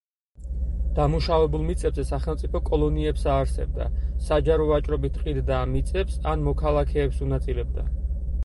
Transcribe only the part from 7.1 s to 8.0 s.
უნაწილებდა.